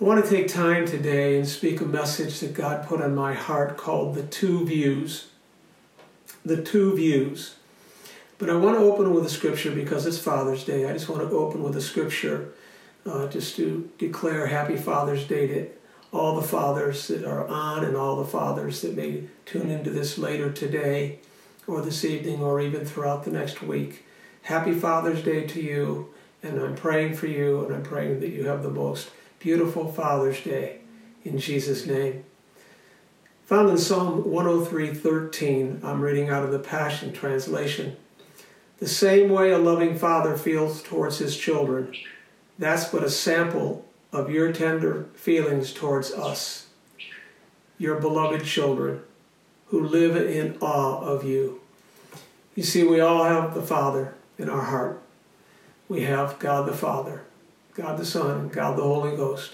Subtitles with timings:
[0.00, 3.32] I want to take time today and speak a message that God put on my
[3.32, 5.28] heart called The Two Views.
[6.44, 7.54] The Two Views.
[8.38, 10.90] But I want to open with a scripture because it's Father's Day.
[10.90, 12.54] I just want to open with a scripture
[13.06, 15.68] uh, just to declare Happy Father's Day to
[16.12, 20.18] all the fathers that are on and all the fathers that may tune into this
[20.18, 21.20] later today
[21.68, 24.04] or this evening or even throughout the next week.
[24.42, 28.48] Happy Father's Day to you, and I'm praying for you, and I'm praying that you
[28.48, 29.10] have the most
[29.44, 30.78] beautiful Father's Day
[31.22, 32.24] in Jesus' name.
[33.44, 37.94] Found in Psalm 103:13, I'm reading out of the Passion Translation.
[38.78, 41.94] The same way a loving father feels towards his children,
[42.58, 46.68] that's but a sample of your tender feelings towards us,
[47.76, 49.02] your beloved children,
[49.66, 51.60] who live in awe of you.
[52.54, 55.02] You see, we all have the Father in our heart.
[55.86, 57.24] We have God the Father,
[57.74, 59.52] God the Son, God the Holy Ghost.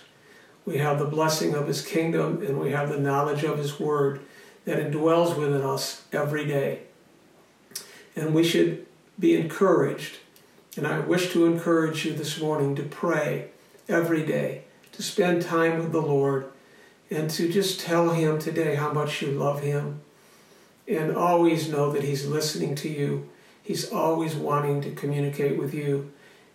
[0.66, 4.21] We have the blessing of His kingdom and we have the knowledge of His Word
[4.66, 6.80] that indwells within us every day.
[8.15, 8.87] And we should
[9.18, 10.18] be encouraged.
[10.76, 13.48] And I wish to encourage you this morning to pray
[13.88, 16.46] every day, to spend time with the Lord,
[17.10, 20.01] and to just tell Him today how much you love Him.
[20.87, 23.30] And always know that He's listening to you.
[23.63, 26.13] He's always wanting to communicate with you.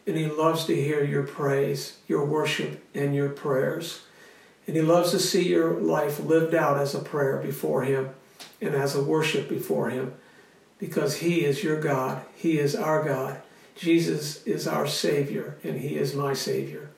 [0.08, 4.02] And He loves to hear your praise, your worship, and your prayers.
[4.68, 8.10] And He loves to see your life lived out as a prayer before Him
[8.62, 10.14] and as a worship before Him
[10.80, 12.24] because He is your God.
[12.36, 13.42] He is our God.
[13.76, 16.90] Jesus is our Savior, and He is my Savior.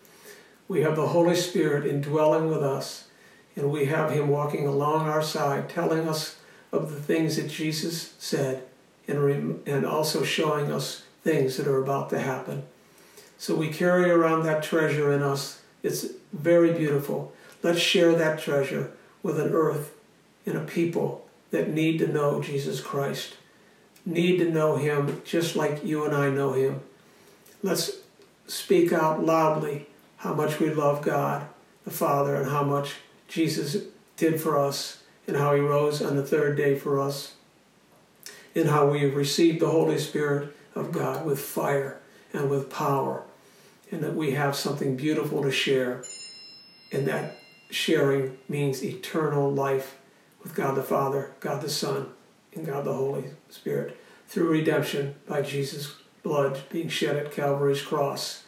[0.67, 3.07] We have the Holy Spirit indwelling with us,
[3.55, 6.37] and we have Him walking along our side, telling us
[6.71, 8.63] of the things that Jesus said,
[9.07, 12.63] and, and also showing us things that are about to happen.
[13.37, 15.61] So we carry around that treasure in us.
[15.83, 17.33] It's very beautiful.
[17.63, 18.91] Let's share that treasure
[19.23, 19.93] with an earth
[20.45, 23.35] and a people that need to know Jesus Christ
[24.07, 26.79] need to know Him just like you and I know Him.
[27.61, 27.91] Let's
[28.47, 31.47] speak out loudly how much we love God,
[31.83, 32.95] the Father, and how much
[33.27, 33.77] Jesus
[34.15, 37.33] did for us, and how He rose on the third day for us,
[38.55, 41.99] and how we have received the Holy Spirit of God with fire
[42.33, 43.23] and with power,
[43.91, 46.03] and that we have something beautiful to share,
[46.91, 47.37] and that
[47.69, 49.97] sharing means eternal life
[50.43, 52.09] with God the Father, God the Son,
[52.53, 58.43] and God the Holy Spirit through redemption by Jesus' blood being shed at Calvary's cross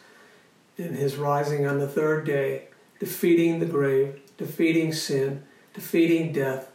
[0.76, 2.68] in his rising on the third day,
[2.98, 5.42] defeating the grave, defeating sin,
[5.74, 6.70] defeating death.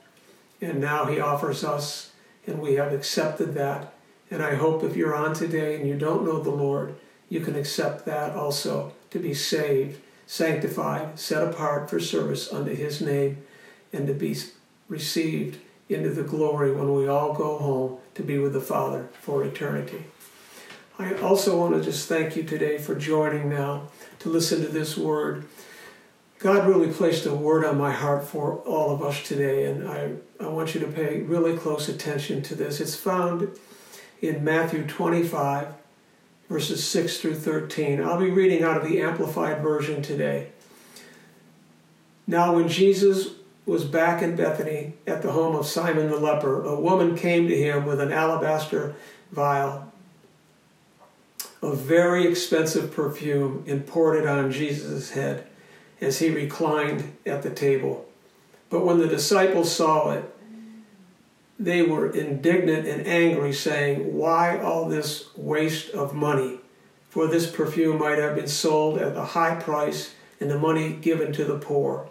[0.61, 2.11] And now he offers us,
[2.47, 3.93] and we have accepted that.
[4.31, 6.95] And I hope if you're on today and you don't know the Lord,
[7.29, 13.01] you can accept that also to be saved, sanctified, set apart for service unto his
[13.01, 13.43] name,
[13.91, 14.35] and to be
[14.87, 15.59] received
[15.89, 20.05] into the glory when we all go home to be with the Father for eternity.
[20.97, 24.97] I also want to just thank you today for joining now to listen to this
[24.97, 25.45] word.
[26.39, 30.13] God really placed a word on my heart for all of us today, and I,
[30.39, 32.79] I want you to pay really close attention to this.
[32.79, 33.49] It's found
[34.21, 35.73] in Matthew 25,
[36.49, 38.01] verses 6 through 13.
[38.01, 40.49] I'll be reading out of the Amplified Version today.
[42.27, 43.29] Now, when Jesus
[43.65, 47.57] was back in Bethany at the home of Simon the leper, a woman came to
[47.57, 48.95] him with an alabaster
[49.31, 49.91] vial
[51.61, 55.47] of very expensive perfume and poured it on Jesus' head
[55.99, 58.07] as he reclined at the table.
[58.69, 60.34] But when the disciples saw it,
[61.57, 66.59] they were indignant and angry, saying, Why all this waste of money?
[67.09, 71.31] For this perfume might have been sold at a high price and the money given
[71.33, 72.09] to the poor.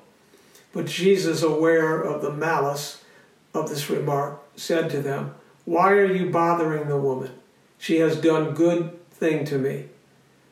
[0.73, 3.05] But Jesus, aware of the malice
[3.53, 5.35] of this remark, said to them,
[5.65, 7.33] Why are you bothering the woman?
[7.79, 9.87] She has done good thing to me.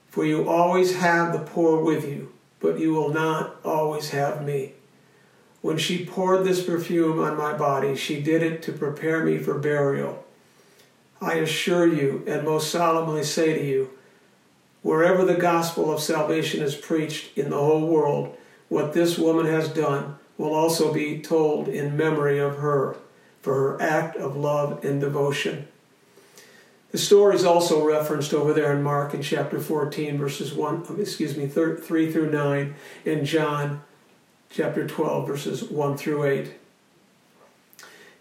[0.08, 4.74] For you always have the poor with you, but you will not always have me.
[5.62, 9.58] When she poured this perfume on my body, she did it to prepare me for
[9.58, 10.24] burial.
[11.20, 13.90] I assure you and most solemnly say to you,
[14.82, 18.36] wherever the gospel of salvation is preached in the whole world,
[18.68, 22.96] what this woman has done will also be told in memory of her
[23.40, 25.68] for her act of love and devotion.
[26.90, 31.00] The story is also referenced over there in Mark in chapter 14, verses 1, um,
[31.00, 31.76] excuse me, 3
[32.12, 32.74] through 9,
[33.06, 33.82] and John
[34.52, 36.54] chapter 12, verses 1 through 8.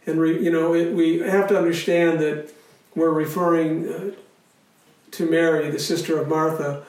[0.05, 2.51] And, we, you know, it, we have to understand that
[2.95, 4.11] we're referring uh,
[5.11, 6.83] to Mary, the sister of Martha,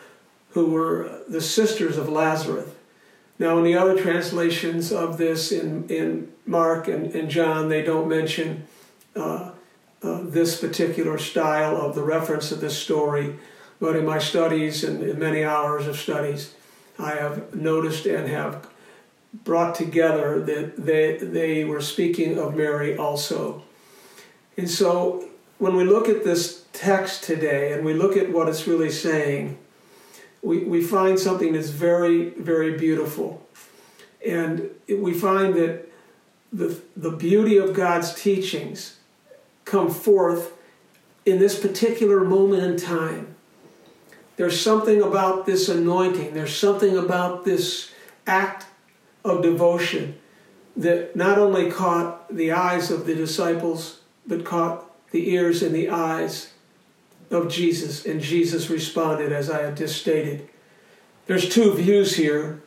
[0.50, 2.68] who were the sisters of Lazarus
[3.38, 8.08] Now, in the other translations of this, in, in Mark and, and John, they don't
[8.08, 8.66] mention
[9.16, 9.50] uh,
[10.02, 13.36] uh, this particular style of the reference of this story.
[13.80, 16.54] But in my studies and in many hours of studies,
[16.98, 18.68] I have noticed and have
[19.32, 23.62] brought together that they, they were speaking of Mary also.
[24.56, 28.66] And so when we look at this text today and we look at what it's
[28.66, 29.58] really saying,
[30.42, 33.46] we, we find something that's very, very beautiful.
[34.26, 35.88] And we find that
[36.52, 38.98] the, the beauty of God's teachings
[39.64, 40.52] come forth
[41.24, 43.34] in this particular moment in time.
[44.36, 47.92] There's something about this anointing, there's something about this
[48.26, 48.66] act
[49.24, 50.18] of devotion
[50.76, 55.90] that not only caught the eyes of the disciples, but caught the ears and the
[55.90, 56.52] eyes
[57.30, 58.06] of Jesus.
[58.06, 60.48] And Jesus responded, as I have just stated.
[61.26, 62.62] There's two views here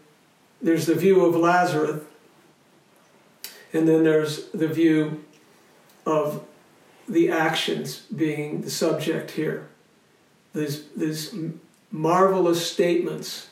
[0.62, 2.02] there's the view of Lazarus,
[3.72, 5.24] and then there's the view
[6.06, 6.44] of
[7.08, 9.68] the actions being the subject here.
[10.54, 11.36] These, these
[11.92, 13.50] marvelous statements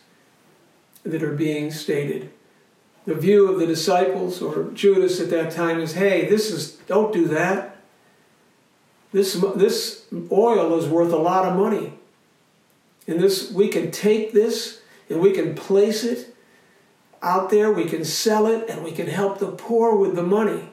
[1.03, 2.31] that are being stated
[3.05, 7.11] the view of the disciples or Judas at that time is, hey, this is, don't
[7.11, 7.77] do that.
[9.11, 11.94] This, this oil is worth a lot of money.
[13.07, 16.35] And this, we can take this and we can place it
[17.21, 20.69] out there, we can sell it, and we can help the poor with the money.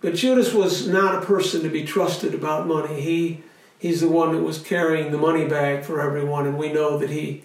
[0.00, 3.00] But Judas was not a person to be trusted about money.
[3.00, 3.42] He,
[3.78, 7.10] he's the one that was carrying the money bag for everyone, and we know that
[7.10, 7.42] he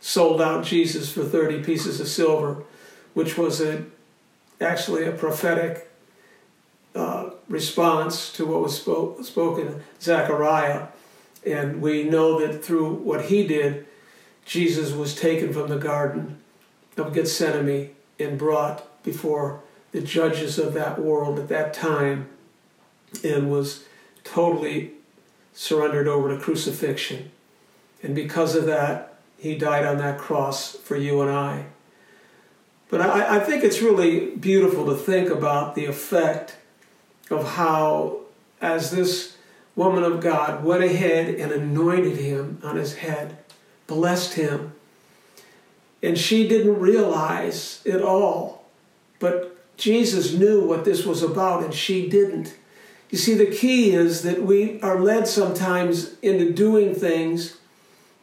[0.00, 2.64] sold out Jesus for 30 pieces of silver
[3.14, 3.84] which was a,
[4.60, 5.90] actually a prophetic
[6.94, 10.88] uh, response to what was spoke, spoken Zechariah.
[11.46, 13.86] And we know that through what he did,
[14.44, 16.38] Jesus was taken from the Garden
[16.96, 19.60] of Gethsemane and brought before
[19.92, 22.28] the judges of that world at that time
[23.24, 23.84] and was
[24.22, 24.92] totally
[25.52, 27.30] surrendered over to crucifixion.
[28.02, 31.66] And because of that, he died on that cross for you and I.
[32.90, 36.56] But I, I think it's really beautiful to think about the effect
[37.30, 38.22] of how,
[38.60, 39.36] as this
[39.76, 43.38] woman of God went ahead and anointed him on his head,
[43.86, 44.72] blessed him,
[46.02, 48.66] and she didn't realize it all.
[49.20, 52.56] But Jesus knew what this was about, and she didn't.
[53.10, 57.56] You see, the key is that we are led sometimes into doing things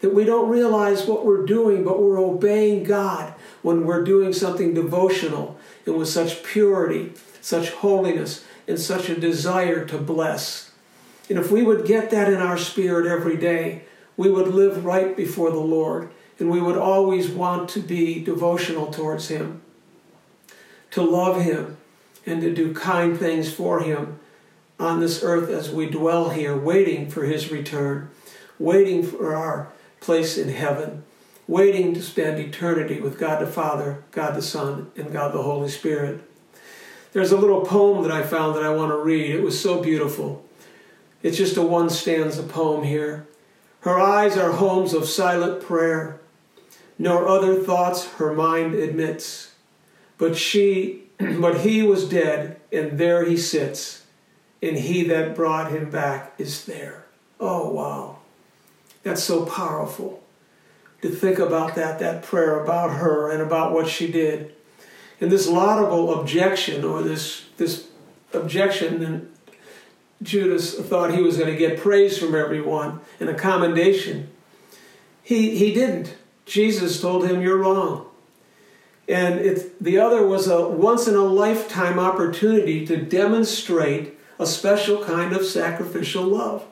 [0.02, 3.34] that we don't realize what we're doing, but we're obeying God
[3.68, 7.12] when we're doing something devotional and with such purity,
[7.42, 10.72] such holiness, and such a desire to bless.
[11.30, 13.82] And if we would get that in our spirit every day,
[14.16, 16.10] we would live right before the Lord
[16.40, 19.62] and we would always want to be devotional towards Him,
[20.92, 21.76] to love Him,
[22.26, 24.18] and to do kind things for Him
[24.80, 28.12] on this earth as we dwell here, waiting for His return,
[28.60, 31.04] waiting for our place in heaven
[31.48, 35.70] waiting to spend eternity with God the Father, God the Son, and God the Holy
[35.70, 36.22] Spirit.
[37.14, 39.32] There's a little poem that I found that I want to read.
[39.32, 40.46] It was so beautiful.
[41.24, 43.28] It's just a one stanza poem here.
[43.82, 46.20] Her eyes are homes of silent prayer,
[47.00, 49.54] nor other thoughts her mind admits.
[50.18, 54.04] But she, but he was dead, and there he sits,
[54.62, 57.06] and he that brought him back is there.
[57.40, 58.18] Oh, wow.
[59.04, 60.22] That's so powerful
[61.02, 64.54] to think about that, that prayer about her and about what she did.
[65.20, 67.88] And this laudable objection, or this, this
[68.34, 69.34] objection, and
[70.22, 74.30] Judas thought he was going to get praise from everyone and a commendation.
[75.24, 76.16] He, he didn't.
[76.46, 78.06] Jesus told him, You're wrong.
[79.08, 85.04] And it, the other was a once in a lifetime opportunity to demonstrate a special
[85.04, 86.66] kind of sacrificial love.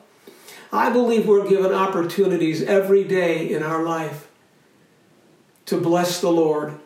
[0.72, 4.28] I believe we're given opportunities every day in our life
[5.66, 6.78] to bless the Lord,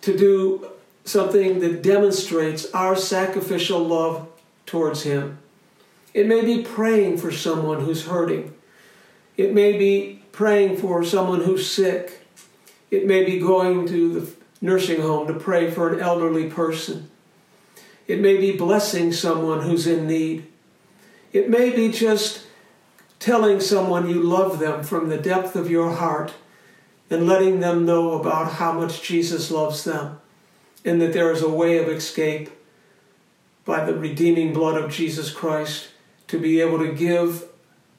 [0.00, 0.68] to do
[1.04, 4.28] something that demonstrates our sacrificial love
[4.66, 5.38] towards Him.
[6.14, 8.54] It may be praying for someone who's hurting.
[9.36, 12.26] It may be praying for someone who's sick.
[12.90, 17.10] It may be going to the nursing home to pray for an elderly person.
[18.06, 20.46] It may be blessing someone who's in need.
[21.32, 22.46] It may be just
[23.18, 26.34] telling someone you love them from the depth of your heart
[27.08, 30.20] and letting them know about how much Jesus loves them
[30.84, 32.50] and that there is a way of escape
[33.64, 35.88] by the redeeming blood of Jesus Christ
[36.26, 37.44] to be able to give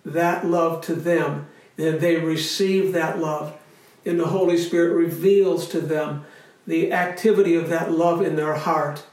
[0.05, 1.47] that love to them.
[1.77, 3.57] And they receive that love
[4.05, 6.25] and the Holy Spirit reveals to them
[6.67, 9.03] the activity of that love in their heart,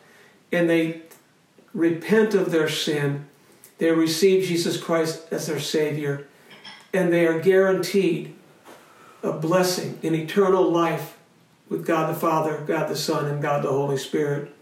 [0.52, 1.02] and they
[1.74, 3.26] repent of their sin,
[3.80, 6.28] they receive Jesus Christ as their Savior,
[6.92, 8.34] and they are guaranteed
[9.22, 11.16] a blessing in eternal life
[11.70, 14.54] with God the Father, God the Son, and God the Holy Spirit.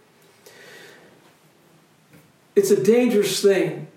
[2.54, 3.88] It's a dangerous thing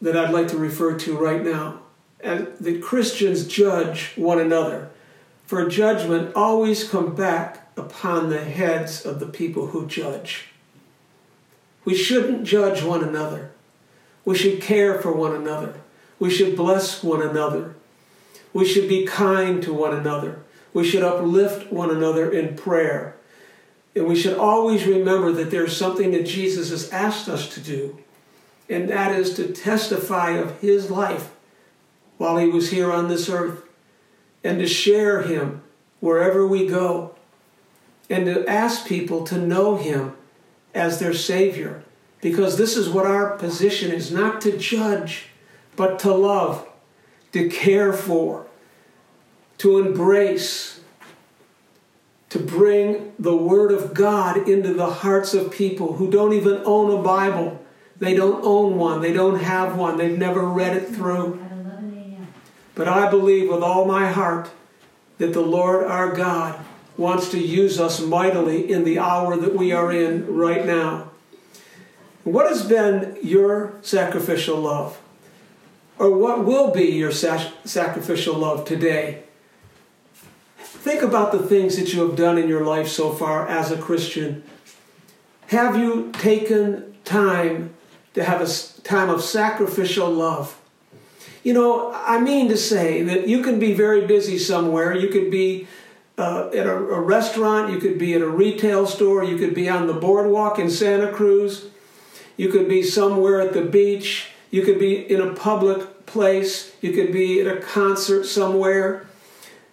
[0.00, 1.80] that I'd like to refer to right now.
[2.20, 4.90] And that Christians judge one another.
[5.44, 10.46] For judgment always come back upon the heads of the people who judge.
[11.84, 13.52] We shouldn't judge one another.
[14.28, 15.80] We should care for one another.
[16.18, 17.76] We should bless one another.
[18.52, 20.40] We should be kind to one another.
[20.74, 23.16] We should uplift one another in prayer.
[23.96, 28.00] And we should always remember that there's something that Jesus has asked us to do,
[28.68, 31.30] and that is to testify of his life
[32.18, 33.62] while he was here on this earth,
[34.44, 35.62] and to share him
[36.00, 37.14] wherever we go,
[38.10, 40.12] and to ask people to know him
[40.74, 41.82] as their Savior.
[42.20, 45.26] Because this is what our position is not to judge,
[45.76, 46.66] but to love,
[47.32, 48.46] to care for,
[49.58, 50.80] to embrace,
[52.30, 56.98] to bring the Word of God into the hearts of people who don't even own
[56.98, 57.64] a Bible.
[57.98, 61.40] They don't own one, they don't have one, they've never read it through.
[62.74, 64.50] But I believe with all my heart
[65.18, 66.64] that the Lord our God
[66.96, 71.10] wants to use us mightily in the hour that we are in right now.
[72.32, 75.00] What has been your sacrificial love?
[75.98, 79.22] Or what will be your sacrificial love today?
[80.58, 83.78] Think about the things that you have done in your life so far as a
[83.78, 84.44] Christian.
[85.48, 87.74] Have you taken time
[88.14, 90.60] to have a time of sacrificial love?
[91.42, 94.94] You know, I mean to say that you can be very busy somewhere.
[94.94, 95.66] You could be
[96.18, 99.68] uh, at a, a restaurant, you could be at a retail store, you could be
[99.68, 101.70] on the boardwalk in Santa Cruz,
[102.38, 106.92] you could be somewhere at the beach, you could be in a public place, you
[106.92, 109.06] could be at a concert somewhere.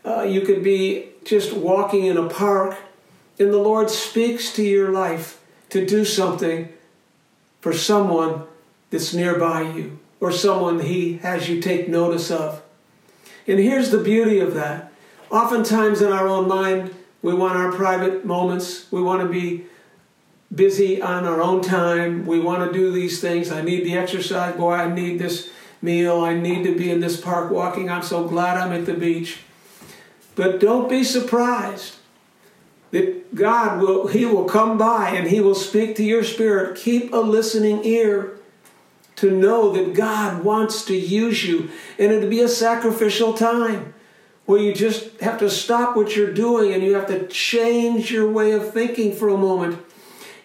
[0.03, 2.77] Uh, you could be just walking in a park,
[3.39, 6.69] and the Lord speaks to your life to do something
[7.59, 8.43] for someone
[8.91, 12.61] that's nearby you or someone He has you take notice of.
[13.47, 14.91] And here's the beauty of that.
[15.31, 16.93] Oftentimes in our own mind,
[17.23, 19.65] we want our private moments, we want to be
[20.53, 23.51] busy on our own time, we want to do these things.
[23.51, 25.49] I need the exercise, boy, I need this
[25.81, 27.89] meal, I need to be in this park walking.
[27.89, 29.39] I'm so glad I'm at the beach.
[30.35, 31.95] But don't be surprised
[32.91, 36.77] that God will he will come by and he will speak to your spirit.
[36.77, 38.37] Keep a listening ear
[39.17, 43.93] to know that God wants to use you and it'll be a sacrificial time
[44.45, 48.29] where you just have to stop what you're doing and you have to change your
[48.29, 49.81] way of thinking for a moment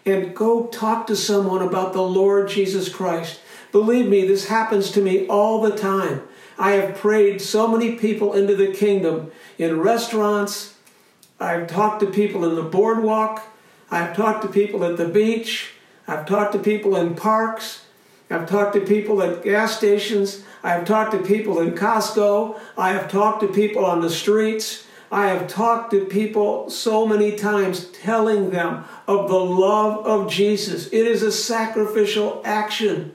[0.07, 3.41] and go talk to someone about the Lord Jesus Christ.
[3.73, 6.23] Believe me, this happens to me all the time.
[6.59, 10.75] I have prayed so many people into the kingdom in restaurants.
[11.39, 13.43] I've talked to people in the boardwalk.
[13.91, 15.73] I've talked to people at the beach.
[16.07, 17.85] I've talked to people in parks.
[18.29, 20.45] I've talked to people at gas stations.
[20.63, 22.61] I have talked to people in Costco.
[22.77, 24.87] I have talked to people on the streets.
[25.11, 30.87] I have talked to people so many times telling them of the love of Jesus.
[30.89, 33.15] It is a sacrificial action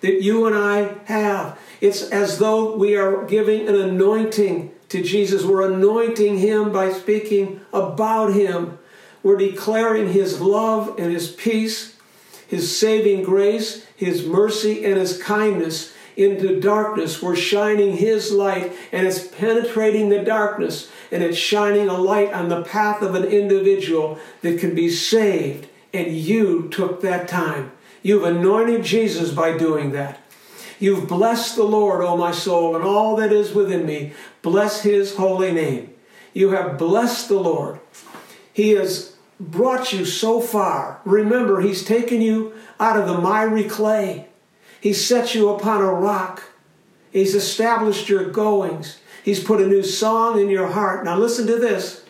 [0.00, 1.58] that you and I have.
[1.80, 5.44] It's as though we are giving an anointing to Jesus.
[5.44, 8.78] We're anointing him by speaking about him.
[9.22, 11.98] We're declaring his love and his peace,
[12.46, 17.22] his saving grace, his mercy, and his kindness into darkness.
[17.22, 22.48] We're shining his light, and it's penetrating the darkness, and it's shining a light on
[22.48, 25.68] the path of an individual that can be saved.
[25.92, 27.72] And you took that time.
[28.02, 30.20] You've anointed Jesus by doing that.
[30.78, 34.12] You've blessed the Lord, O my soul, and all that is within me.
[34.42, 35.94] Bless his holy name.
[36.32, 37.78] You have blessed the Lord.
[38.52, 41.00] He has brought you so far.
[41.04, 44.28] Remember, he's taken you out of the miry clay.
[44.84, 46.42] He set you upon a rock.
[47.10, 48.98] He's established your goings.
[49.24, 51.06] He's put a new song in your heart.
[51.06, 52.04] Now listen to this.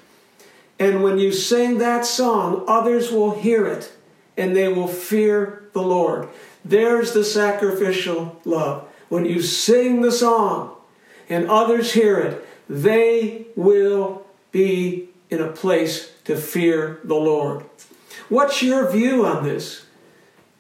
[0.80, 3.92] And when you sing that song, others will hear it
[4.36, 6.28] and they will fear the Lord.
[6.64, 8.88] There's the sacrificial love.
[9.08, 10.74] When you sing the song
[11.28, 17.64] and others hear it, they will be in a place to fear the Lord.
[18.28, 19.86] What's your view on this?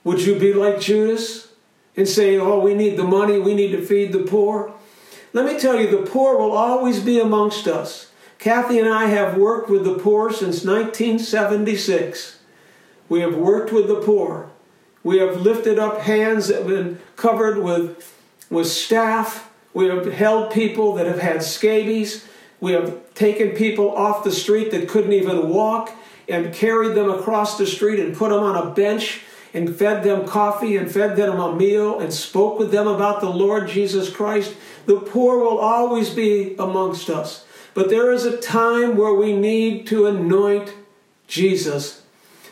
[0.04, 1.48] Would you be like Judas
[1.96, 4.72] and say, oh, we need the money, we need to feed the poor?
[5.32, 8.10] Let me tell you, the poor will always be amongst us.
[8.38, 12.38] Kathy and I have worked with the poor since 1976.
[13.08, 14.50] We have worked with the poor.
[15.02, 18.16] We have lifted up hands that have been covered with,
[18.50, 19.44] with staph.
[19.72, 22.26] We have held people that have had scabies.
[22.60, 25.92] We have taken people off the street that couldn't even walk
[26.28, 29.22] and carried them across the street and put them on a bench
[29.54, 33.30] and fed them coffee and fed them a meal and spoke with them about the
[33.30, 34.54] Lord Jesus Christ.
[34.86, 37.46] The poor will always be amongst us.
[37.72, 40.74] But there is a time where we need to anoint
[41.28, 42.02] Jesus.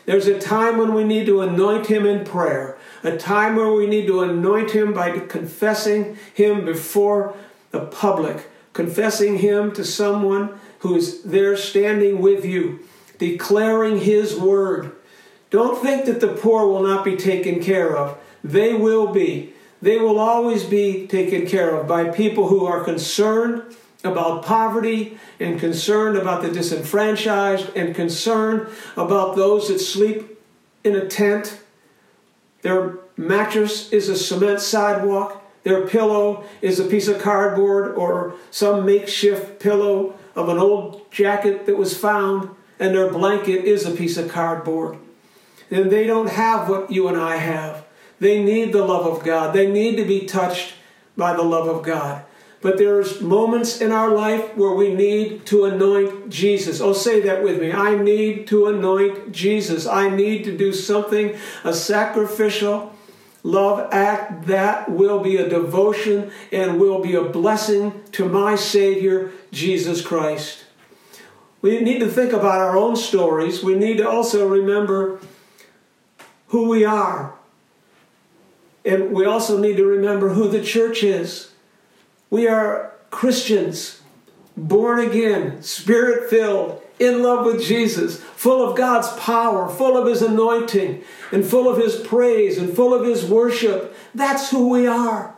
[0.05, 3.85] There's a time when we need to anoint him in prayer, a time where we
[3.87, 7.35] need to anoint him by confessing him before
[7.71, 12.79] the public, confessing him to someone who's there standing with you,
[13.17, 14.93] declaring his word.
[15.53, 18.17] Don't think that the poor will not be taken care of.
[18.43, 19.53] They will be.
[19.83, 23.61] They will always be taken care of by people who are concerned
[24.03, 28.67] about poverty and concerned about the disenfranchised and concerned
[28.97, 30.41] about those that sleep
[30.83, 31.61] in a tent.
[32.63, 35.39] Their mattress is a cement sidewalk.
[35.61, 41.67] Their pillow is a piece of cardboard or some makeshift pillow of an old jacket
[41.67, 44.97] that was found, and their blanket is a piece of cardboard.
[45.71, 47.85] And they don't have what you and I have.
[48.19, 49.53] They need the love of God.
[49.53, 50.75] They need to be touched
[51.17, 52.23] by the love of God.
[52.61, 56.79] But there's moments in our life where we need to anoint Jesus.
[56.79, 57.73] Oh, say that with me.
[57.73, 59.85] I need to anoint Jesus.
[59.85, 62.95] I need to do something, a sacrificial
[63.43, 69.33] love act that will be a devotion and will be a blessing to my Savior,
[69.51, 70.63] Jesus Christ.
[71.61, 73.61] We need to think about our own stories.
[73.61, 75.19] We need to also remember
[76.53, 77.33] who we are.
[78.85, 81.51] And we also need to remember who the church is.
[82.29, 84.01] We are Christians,
[84.55, 90.21] born again, spirit filled, in love with Jesus, full of God's power, full of His
[90.21, 93.95] anointing, and full of His praise, and full of His worship.
[94.13, 95.35] That's who we are.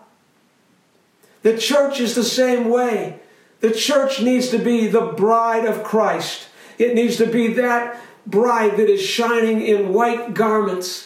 [1.43, 3.21] The church is the same way.
[3.61, 6.49] The church needs to be the bride of Christ.
[6.77, 11.04] It needs to be that bride that is shining in white garments,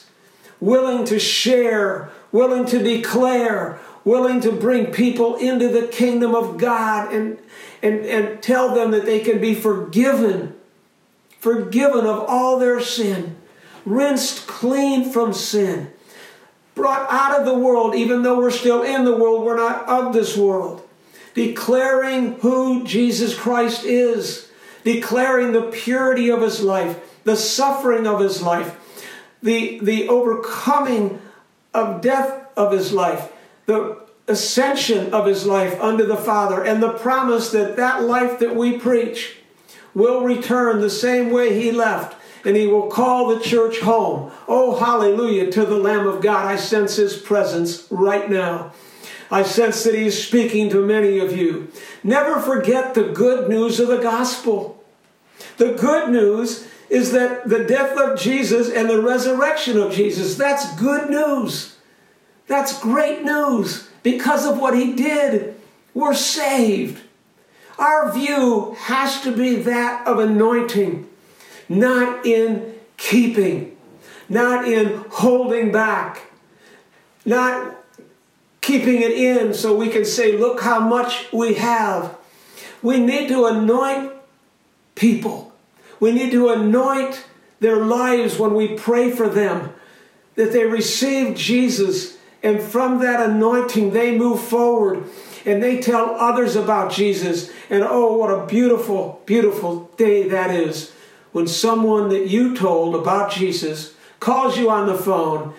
[0.60, 7.14] willing to share, willing to declare, willing to bring people into the kingdom of God
[7.14, 7.38] and,
[7.82, 10.56] and, and tell them that they can be forgiven,
[11.40, 13.36] forgiven of all their sin,
[13.86, 15.92] rinsed clean from sin,
[16.76, 20.14] brought out of the world, even though we're still in the world, we're not of
[20.14, 20.88] this world,
[21.34, 24.50] declaring who Jesus Christ is,
[24.84, 28.79] declaring the purity of his life, the suffering of his life,
[29.42, 31.22] the, the overcoming
[31.74, 33.32] of death of his life
[33.70, 38.56] the ascension of his life unto the Father and the promise that that life that
[38.56, 39.38] we preach
[39.94, 44.32] will return the same way he left and he will call the church home.
[44.48, 46.46] Oh, hallelujah to the Lamb of God.
[46.46, 48.72] I sense his presence right now.
[49.30, 51.72] I sense that he's speaking to many of you.
[52.04, 54.84] Never forget the good news of the gospel.
[55.58, 60.76] The good news is that the death of Jesus and the resurrection of Jesus, that's
[60.76, 61.78] good news.
[62.48, 63.88] That's great news.
[64.02, 65.56] Because of what he did,
[65.94, 67.02] we're saved.
[67.78, 71.08] Our view has to be that of anointing,
[71.70, 73.78] not in keeping,
[74.28, 76.24] not in holding back,
[77.26, 77.76] not
[78.62, 82.18] keeping it in so we can say, look how much we have.
[82.82, 84.14] We need to anoint
[84.96, 85.49] people.
[86.00, 87.26] We need to anoint
[87.60, 89.74] their lives when we pray for them,
[90.36, 95.04] that they receive Jesus and from that anointing, they move forward
[95.46, 97.52] and they tell others about Jesus.
[97.70, 100.94] And oh, what a beautiful, beautiful day that is
[101.32, 105.54] when someone that you told about Jesus calls you on the phone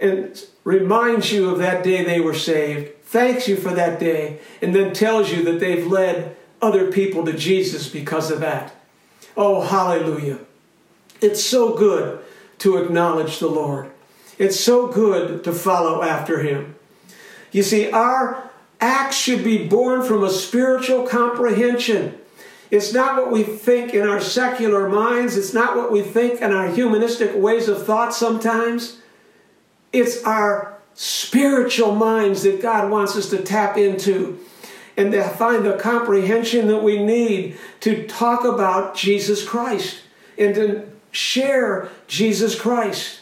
[0.00, 4.74] and reminds you of that day they were saved, thanks you for that day, and
[4.74, 8.74] then tells you that they've led other people to Jesus because of that.
[9.36, 10.38] Oh, hallelujah.
[11.20, 12.20] It's so good
[12.58, 13.90] to acknowledge the Lord.
[14.38, 16.74] It's so good to follow after him.
[17.52, 22.18] You see, our acts should be born from a spiritual comprehension.
[22.70, 26.52] It's not what we think in our secular minds, it's not what we think in
[26.52, 28.98] our humanistic ways of thought sometimes.
[29.92, 34.40] It's our spiritual minds that God wants us to tap into
[34.96, 40.00] and to find the comprehension that we need to talk about Jesus Christ
[40.38, 43.20] and to share Jesus Christ.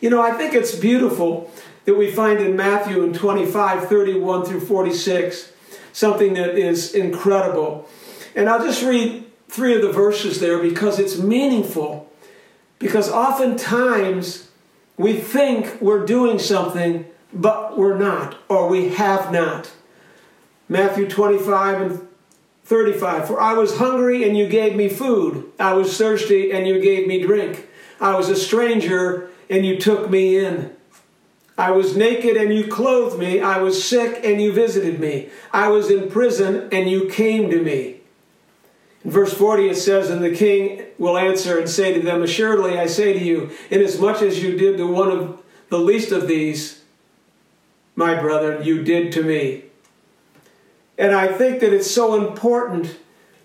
[0.00, 1.50] You know, I think it's beautiful
[1.84, 5.52] that we find in Matthew in 25, 31 through 46,
[5.92, 7.88] something that is incredible.
[8.34, 12.10] And I'll just read three of the verses there because it's meaningful.
[12.78, 14.50] Because oftentimes
[14.96, 19.72] we think we're doing something, but we're not, or we have not.
[20.68, 22.08] Matthew 25 and
[22.64, 25.50] 35 For I was hungry and you gave me food.
[25.58, 27.68] I was thirsty and you gave me drink.
[28.00, 30.74] I was a stranger and you took me in.
[31.56, 33.40] I was naked and you clothed me.
[33.40, 35.28] I was sick and you visited me.
[35.52, 38.00] I was in prison and you came to me.
[39.04, 42.78] In verse 40 it says, And the king will answer and say to them, Assuredly
[42.78, 46.82] I say to you, inasmuch as you did to one of the least of these,
[47.94, 49.64] my brethren, you did to me.
[50.98, 52.96] And I think that it's so important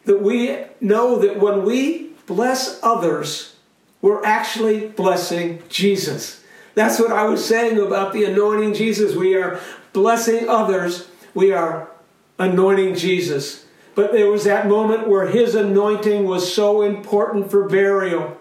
[0.05, 3.55] that we know that when we bless others,
[4.01, 6.43] we're actually blessing Jesus.
[6.75, 9.15] That's what I was saying about the anointing Jesus.
[9.15, 9.59] We are
[9.91, 11.89] blessing others, we are
[12.37, 13.65] anointing Jesus.
[13.95, 18.37] But there was that moment where his anointing was so important for burial.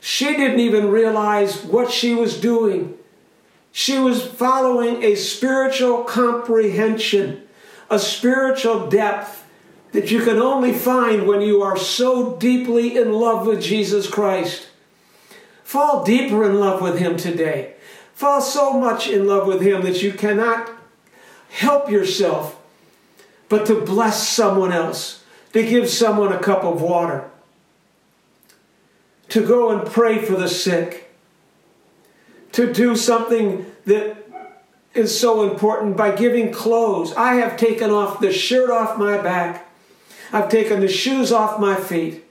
[0.00, 2.96] She didn't even realize what she was doing.
[3.72, 7.42] She was following a spiritual comprehension
[7.90, 9.44] a spiritual depth
[9.92, 14.68] that you can only find when you are so deeply in love with Jesus Christ.
[15.64, 17.74] Fall deeper in love with Him today.
[18.14, 20.70] Fall so much in love with Him that you cannot
[21.50, 22.56] help yourself
[23.48, 27.28] but to bless someone else, to give someone a cup of water,
[29.28, 31.12] to go and pray for the sick,
[32.52, 34.19] to do something that
[34.94, 37.14] is so important by giving clothes.
[37.14, 39.68] I have taken off the shirt off my back.
[40.32, 42.24] I've taken the shoes off my feet.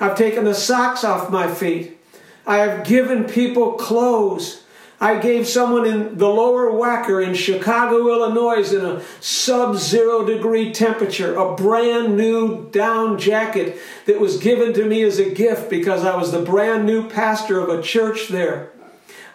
[0.00, 1.98] I've taken the socks off my feet.
[2.46, 4.62] I have given people clothes.
[5.00, 10.72] I gave someone in the lower Wacker in Chicago, Illinois, in a sub zero degree
[10.72, 16.04] temperature, a brand new down jacket that was given to me as a gift because
[16.04, 18.70] I was the brand new pastor of a church there.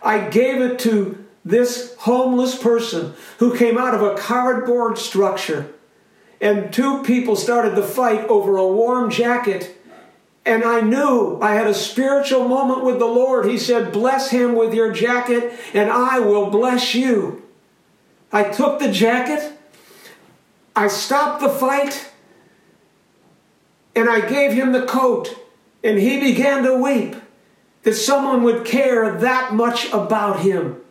[0.01, 5.73] I gave it to this homeless person who came out of a cardboard structure.
[6.39, 9.77] And two people started the fight over a warm jacket.
[10.45, 13.45] And I knew I had a spiritual moment with the Lord.
[13.45, 17.43] He said, Bless him with your jacket, and I will bless you.
[18.31, 19.53] I took the jacket,
[20.75, 22.11] I stopped the fight,
[23.95, 25.37] and I gave him the coat.
[25.83, 27.15] And he began to weep
[27.83, 30.82] that someone would care that much about him.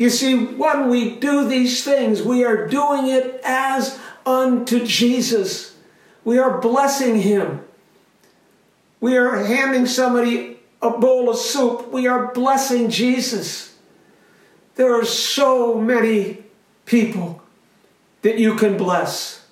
[0.00, 5.76] You see, when we do these things, we are doing it as unto Jesus.
[6.24, 7.62] We are blessing Him.
[8.98, 11.92] We are handing somebody a bowl of soup.
[11.92, 13.76] We are blessing Jesus.
[14.76, 16.44] There are so many
[16.86, 17.42] people
[18.22, 19.44] that you can bless.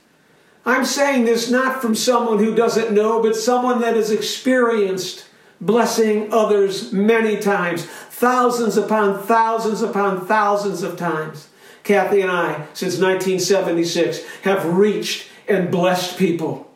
[0.64, 5.27] I'm saying this not from someone who doesn't know, but someone that has experienced
[5.60, 11.48] blessing others many times, thousands upon thousands upon thousands of times.
[11.84, 16.70] Kathy and I, since 1976, have reached and blessed people,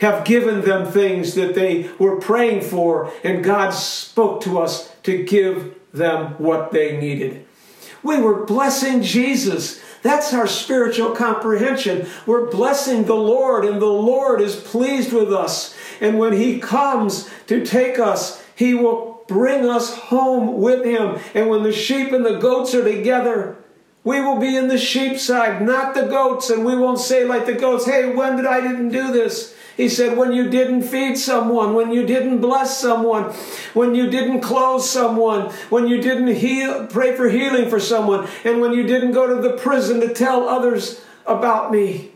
[0.00, 5.22] have given them things that they were praying for, and God spoke to us to
[5.22, 7.46] give them what they needed.
[8.02, 9.80] We were blessing Jesus.
[10.02, 12.08] That's our spiritual comprehension.
[12.26, 15.76] We're blessing the Lord, and the Lord is pleased with us.
[16.00, 21.18] And when He comes to take us, He will bring us home with Him.
[21.34, 23.56] And when the sheep and the goats are together,
[24.04, 27.46] we will be in the sheep side, not the goats, and we won't say like
[27.46, 29.54] the goats, hey, when did I didn't do this?
[29.76, 33.32] He said, when you didn't feed someone, when you didn't bless someone,
[33.72, 38.60] when you didn't clothe someone, when you didn't heal, pray for healing for someone, and
[38.60, 42.11] when you didn't go to the prison to tell others about me.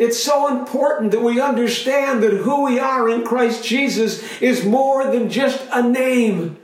[0.00, 5.04] It's so important that we understand that who we are in Christ Jesus is more
[5.12, 6.58] than just a name.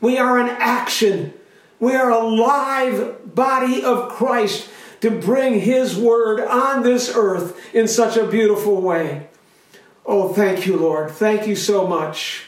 [0.00, 1.34] We are an action.
[1.80, 4.68] We are a live body of Christ
[5.00, 9.30] to bring His word on this earth in such a beautiful way.
[10.06, 11.10] Oh, thank you, Lord.
[11.10, 12.44] Thank you so much.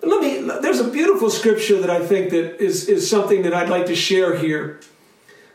[0.00, 3.68] Let me, there's a beautiful scripture that I think that is, is something that I'd
[3.68, 4.80] like to share here.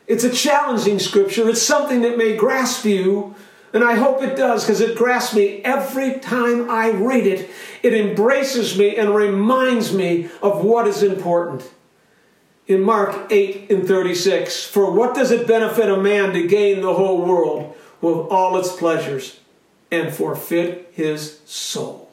[0.06, 1.48] It's a challenging scripture.
[1.48, 3.34] It's something that may grasp you
[3.74, 7.50] and I hope it does because it grasps me every time I read it.
[7.82, 11.68] It embraces me and reminds me of what is important.
[12.68, 16.94] In Mark 8 and 36, for what does it benefit a man to gain the
[16.94, 19.40] whole world with all its pleasures
[19.90, 22.08] and forfeit his soul?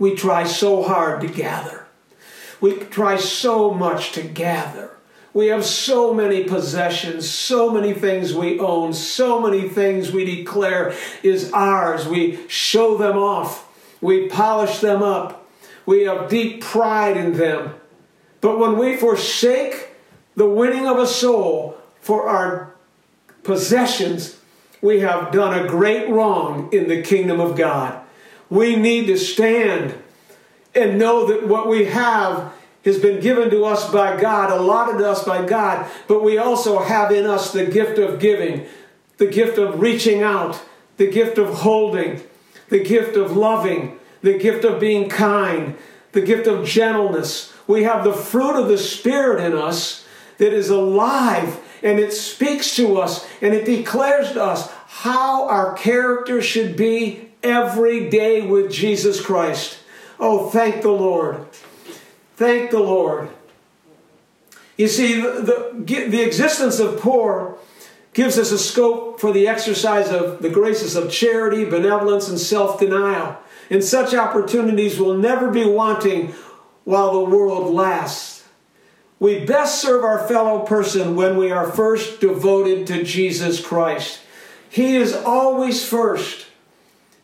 [0.00, 1.86] We try so hard to gather.
[2.60, 4.97] We try so much to gather.
[5.38, 10.92] We have so many possessions, so many things we own, so many things we declare
[11.22, 12.08] is ours.
[12.08, 13.68] We show them off,
[14.00, 15.48] we polish them up,
[15.86, 17.74] we have deep pride in them.
[18.40, 19.90] But when we forsake
[20.34, 22.74] the winning of a soul for our
[23.44, 24.40] possessions,
[24.82, 27.96] we have done a great wrong in the kingdom of God.
[28.50, 29.94] We need to stand
[30.74, 32.52] and know that what we have
[32.84, 36.78] has been given to us by God, allotted to us by God, but we also
[36.80, 38.66] have in us the gift of giving,
[39.18, 40.62] the gift of reaching out,
[40.96, 42.22] the gift of holding,
[42.68, 45.76] the gift of loving, the gift of being kind,
[46.12, 47.52] the gift of gentleness.
[47.66, 50.06] We have the fruit of the Spirit in us
[50.38, 55.74] that is alive and it speaks to us and it declares to us how our
[55.74, 59.78] character should be every day with Jesus Christ.
[60.18, 61.46] Oh, thank the Lord.
[62.38, 63.30] Thank the Lord.
[64.76, 67.58] You see, the, the, the existence of poor
[68.12, 72.78] gives us a scope for the exercise of the graces of charity, benevolence, and self
[72.78, 73.36] denial.
[73.70, 76.32] And such opportunities will never be wanting
[76.84, 78.46] while the world lasts.
[79.18, 84.20] We best serve our fellow person when we are first devoted to Jesus Christ.
[84.70, 86.46] He is always first.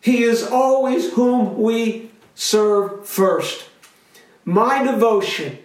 [0.01, 3.69] He is always whom we serve first.
[4.45, 5.59] My devotion,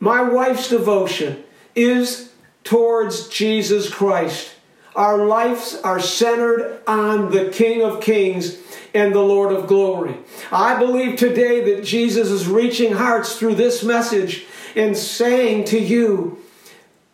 [0.00, 1.44] my wife's devotion,
[1.74, 2.32] is
[2.64, 4.50] towards Jesus Christ.
[4.96, 8.58] Our lives are centered on the King of Kings
[8.94, 10.16] and the Lord of Glory.
[10.52, 16.38] I believe today that Jesus is reaching hearts through this message and saying to you,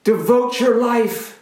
[0.04, 1.39] devote your life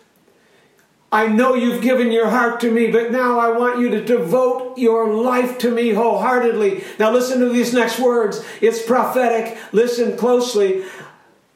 [1.10, 4.76] I know you've given your heart to me, but now I want you to devote
[4.76, 6.84] your life to me wholeheartedly.
[6.98, 8.44] Now, listen to these next words.
[8.60, 9.56] It's prophetic.
[9.72, 10.84] Listen closely.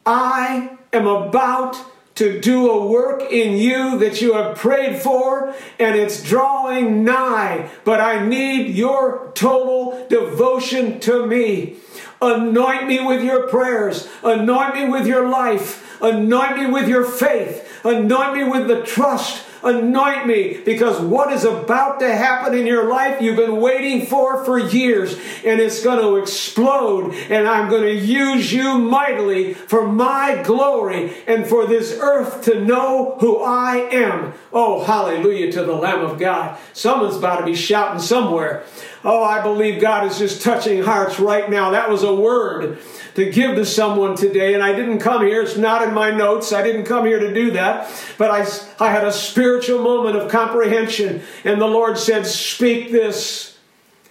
[0.07, 1.77] I am about
[2.15, 7.71] to do a work in you that you have prayed for, and it's drawing nigh,
[7.85, 11.77] but I need your total devotion to me.
[12.23, 17.69] Anoint me with your prayers, anoint me with your life, anoint me with your faith.
[17.85, 19.42] Anoint me with the trust.
[19.65, 24.45] Anoint me because what is about to happen in your life you've been waiting for
[24.45, 29.87] for years and it's going to explode and I'm going to use you mightily for
[29.87, 34.33] my glory and for this earth to know who I am.
[34.53, 36.59] Oh, hallelujah to the Lamb of God.
[36.73, 38.65] Someone's about to be shouting somewhere.
[39.05, 41.71] Oh, I believe God is just touching hearts right now.
[41.71, 42.79] That was a word
[43.15, 46.53] to give to someone today, and I didn't come here, it's not in my notes,
[46.53, 48.47] I didn't come here to do that, but I,
[48.85, 53.59] I had a spiritual moment of comprehension, and the Lord said, Speak this.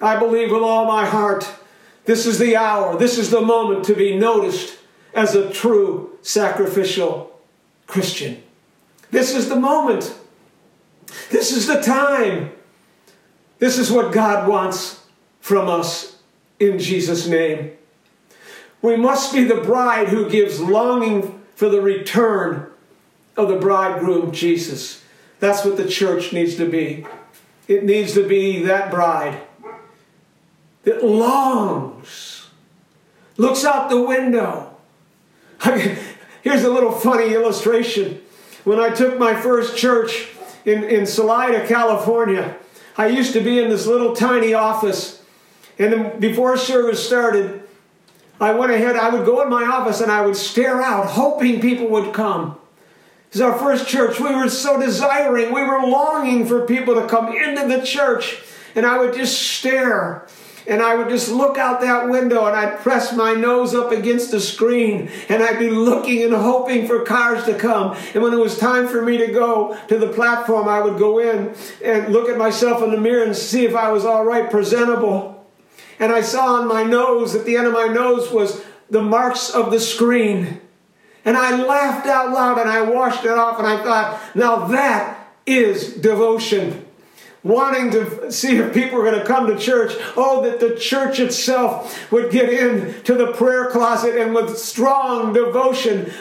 [0.02, 1.48] I believe with all my heart.
[2.06, 4.78] This is the hour, this is the moment to be noticed
[5.14, 7.40] as a true sacrificial
[7.88, 8.42] Christian.
[9.12, 10.16] This is the moment.
[11.30, 12.52] This is the time.
[13.62, 15.06] This is what God wants
[15.40, 16.18] from us
[16.60, 17.74] in Jesus' name.
[18.82, 22.72] We must be the bride who gives longing for the return
[23.38, 25.04] of the bridegroom, Jesus.
[25.40, 27.06] That's what the church needs to be.
[27.68, 29.40] It needs to be that bride
[30.82, 32.48] that longs,
[33.38, 34.76] looks out the window.
[35.62, 38.22] Here's a little funny illustration.
[38.64, 40.30] When I took my first church
[40.66, 42.58] in, in Salida, California,
[43.02, 45.24] I used to be in this little tiny office.
[45.80, 47.64] And before service started,
[48.40, 51.62] I went ahead, I would go in my office and I would stare out, hoping
[51.62, 52.60] people would come.
[53.32, 54.20] This is our first church.
[54.20, 58.38] We were so desiring, we were longing for people to come into the church.
[58.76, 60.28] And I would just stare
[60.68, 64.32] and I would just look out that window and I'd press my nose up against
[64.32, 67.98] the screen and I'd be looking and hoping for cars to come.
[68.14, 71.20] And when it was time for me to go to the platform, I would go
[71.20, 74.50] in and look at myself in the mirror and see if I was all right,
[74.50, 75.32] presentable
[76.02, 79.52] and I saw on my nose, at the end of my nose, was the marks
[79.52, 80.60] of the screen.
[81.24, 85.32] And I laughed out loud and I washed it off and I thought, now that
[85.46, 86.88] is devotion.
[87.44, 89.94] Wanting to see if people were going to come to church.
[90.16, 96.12] Oh, that the church itself would get into the prayer closet and with strong devotion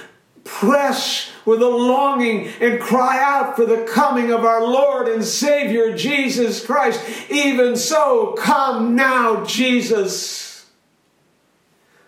[0.45, 5.97] press with a longing and cry out for the coming of our Lord and Savior
[5.97, 7.03] Jesus Christ.
[7.31, 10.67] Even so, come now, Jesus.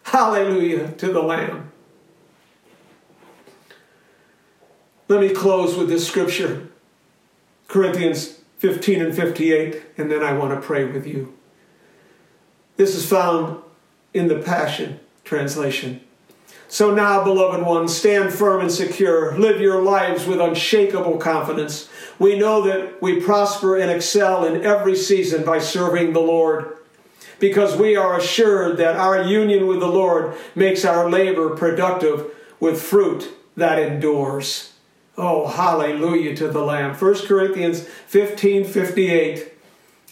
[0.05, 1.71] Hallelujah to the Lamb.
[5.09, 6.69] Let me close with this scripture
[7.69, 11.35] Corinthians 15 and 58, and then I want to pray with you.
[12.77, 13.61] This is found
[14.15, 16.01] in the Passion Translation.
[16.69, 19.37] So now, beloved ones, stand firm and secure.
[19.37, 21.89] Live your lives with unshakable confidence.
[22.21, 26.77] We know that we prosper and excel in every season by serving the Lord
[27.41, 32.81] because we are assured that our union with the Lord makes our labor productive with
[32.81, 34.72] fruit that endures.
[35.17, 36.95] Oh, hallelujah to the Lamb.
[36.95, 39.49] 1 Corinthians 15 58.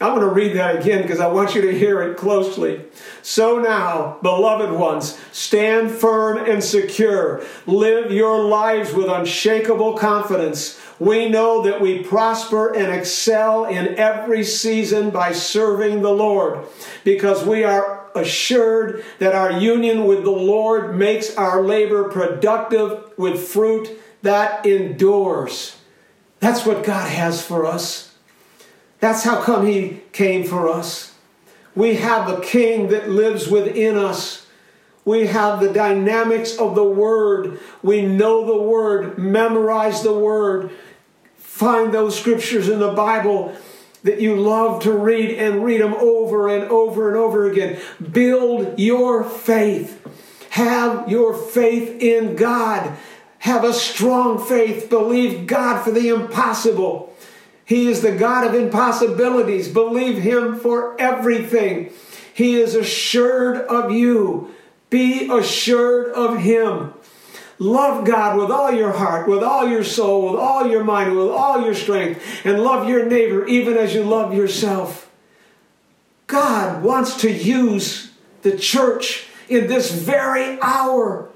[0.03, 2.81] I'm going to read that again because I want you to hear it closely.
[3.21, 7.45] So now, beloved ones, stand firm and secure.
[7.67, 10.81] Live your lives with unshakable confidence.
[10.99, 16.67] We know that we prosper and excel in every season by serving the Lord
[17.05, 23.39] because we are assured that our union with the Lord makes our labor productive with
[23.39, 25.77] fruit that endures.
[26.41, 28.15] That's what God has for us.
[29.01, 31.15] That's how come he came for us.
[31.75, 34.47] We have a king that lives within us.
[35.05, 37.59] We have the dynamics of the word.
[37.83, 40.71] We know the word, memorize the word,
[41.37, 43.55] find those scriptures in the Bible
[44.03, 47.81] that you love to read and read them over and over and over again.
[48.13, 49.97] Build your faith.
[50.51, 52.97] Have your faith in God.
[53.41, 54.89] Have a strong faith.
[54.91, 57.15] Believe God for the impossible.
[57.65, 59.69] He is the God of impossibilities.
[59.69, 61.91] Believe Him for everything.
[62.35, 64.55] He is assured of you.
[64.91, 66.93] Be assured of Him.
[67.59, 71.29] Love God with all your heart, with all your soul, with all your mind, with
[71.29, 75.11] all your strength, and love your neighbor even as you love yourself.
[76.27, 81.30] God wants to use the church in this very hour.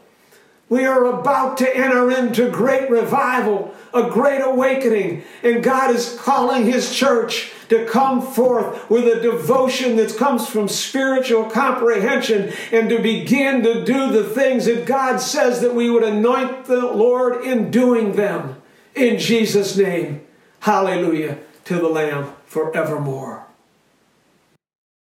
[0.69, 5.23] We are about to enter into great revival a great awakening.
[5.43, 10.69] And God is calling His church to come forth with a devotion that comes from
[10.69, 16.03] spiritual comprehension and to begin to do the things that God says that we would
[16.03, 18.61] anoint the Lord in doing them.
[18.95, 20.27] In Jesus' name,
[20.61, 23.44] hallelujah to the Lamb forevermore.